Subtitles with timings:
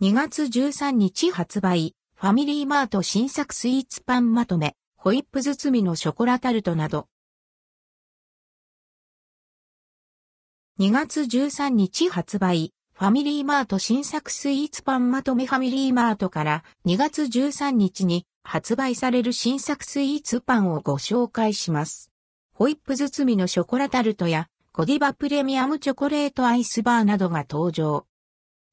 [0.00, 7.08] 2月13日発売、ファミリーマート新作スイーツパンまとめ、ホイップ包みのショコラタルトなど。
[10.78, 22.12] 2月13日発売、ファミリーマート新作スイーツパンまとめファミリーマートから2月13日に発売される新作スイーツパンをご紹介します。
[22.54, 28.07] ホイップ包みのショコラタルトやゴディバプレミアムチョコレートアイスバーなどが登場。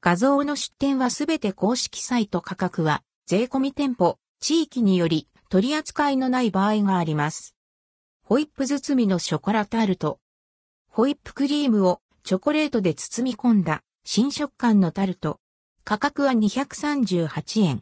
[0.02, 7.56] 画像の出展はすべて公式サイト価格は税込み店舗、地域により取り扱いのない場合があります。
[8.23, 10.20] ホイップ包みのショコラタルト。
[10.89, 15.39] ホイップクリームをチョコレートで包み込んだ新食感のタルト。
[15.84, 17.82] 価格は238円。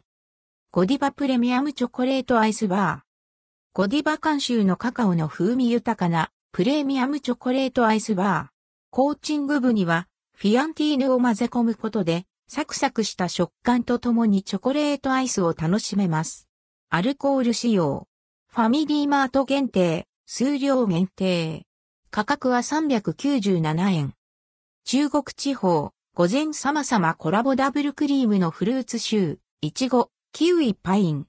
[0.70, 3.04] ゴディバプレミアムチョコレートアイスバー。
[3.72, 8.54] ゴディバ監修のカカオの風味豊かなプレミアムチョコレートアイスバー。
[8.90, 16.48] コーチング部にはフィアンティーヌを混ぜ込むことで、サクサクした食感とともにチョコレートアイスを楽しめます。
[16.90, 18.08] アルコール使用。
[18.48, 21.66] ファミリーマート限定、数量限定。
[22.10, 24.14] 価格は397円。
[24.84, 31.26] 中国地方、午前様々コラボダブルクリームのフルーツシュー、いちご、キウイパイン。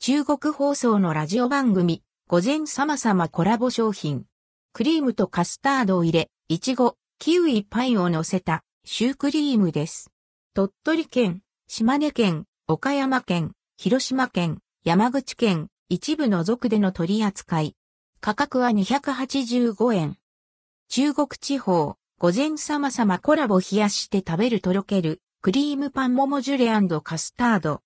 [0.00, 4.24] 中国放送のラジオ番組、午前様々コラボ商品。
[4.72, 10.10] クリームとカスタードを入れ、いちご、キウイパイを乗せたシュークリームです。
[10.54, 17.76] 鳥取県、島根県、岡山県、広島県、山口県、一部の族での取り扱い。
[18.20, 20.16] 価格は285円。
[20.88, 27.82] 中国地方、午前様々コラボ冷やして食べるとろける、クリームパンモモジュレカスタード。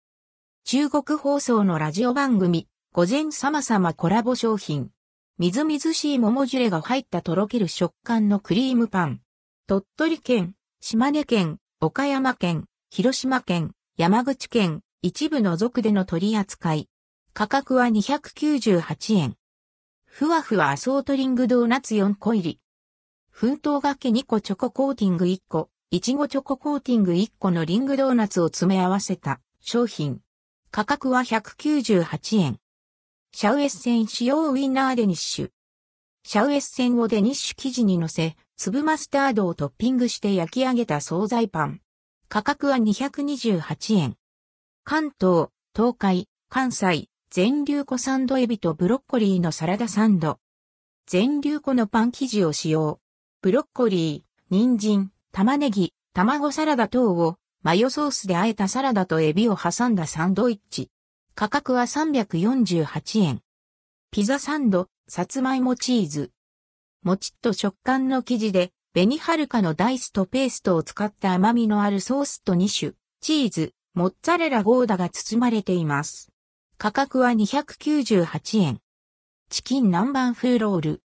[0.65, 4.93] 中国放送のラジオ番組、午前様々コラボ商品。
[5.37, 9.21] みずみずしい桃ジュレが入ったとろける食感のクリームパン。
[9.69, 16.89] 鳥取県、島根県、岡山県、広島県、山口県、一部の族での取り扱い。
[17.33, 19.35] 価格は298円。
[20.05, 22.61] ふわふわアソートリングドーナツ4個入り。
[23.29, 30.21] 奮闘がけ2個チョココーティング1個、いちごチョココーティング1個のリングドーナツを詰め合わせた商品。
[30.71, 32.61] 価格は198円。
[33.33, 35.51] シャウエッセン使用ウィンナーデニッシュ。
[36.23, 41.83] シャウエッセンをデニッシュ生地に乗せ、粒マスタードをトッピングして焼き上げた惣菜パン。
[42.31, 44.17] 価格は228円。
[44.83, 50.39] 関東、東海、関西、全粒粉サンドエビとブロッコリーのサラダサンド。
[51.07, 52.99] 全粒粉のパン生地を使用。
[53.43, 60.91] ブロッコリー、人参、玉ねぎ、卵サラダ等をマヨソースで和えたサラダとエビを挟んだサンドイッチ。
[61.35, 63.43] 価格は348円。
[64.11, 66.33] ピザサンド、さつまいもチーズ。
[67.03, 76.31] もちっと食感の生地で、紅はるかのダイスとペーストを使った甘みのあるソースと2種、チーズ、モッツァレラゴーダが包まれています。
[76.79, 78.81] 価格は298円。
[79.49, 81.03] チキン南蛮風ロール。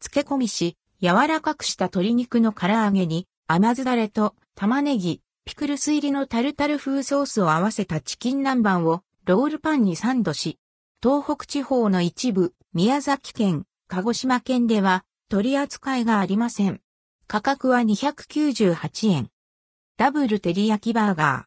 [0.00, 10.58] 漬け込みし、柔らかくした鶏肉の唐揚げに、甘酢だれと玉ねぎ、ピクルス入りのタルタル風ソースを合わせたチキン南蛮をロールパンにサンドし、
[11.02, 16.80] 東北地方の一部、宮崎県、鹿児島県では取り扱いがありません。
[17.26, 19.28] 価格は298円。
[19.98, 21.44] ダブル照り焼きバーガー。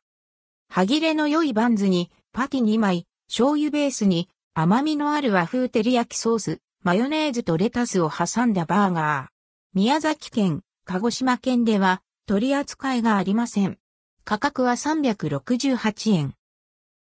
[0.70, 9.32] 歯切れの良いバンズにパティ2枚、醤油ベースに甘みのある和風照り焼きソース、マヨネーズとレタスを挟んだバーガー。
[9.74, 13.80] 宮崎県、鹿児島県では取り扱いがありません。
[14.26, 16.36] 価格は368円。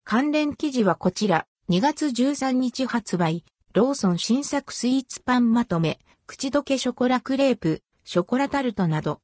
[0.05, 9.19] 関連記事はこちら、2月13日発売、ローソン新作スイーツパンまとめ、口どけショコラクレープ、ショコラタルトなど、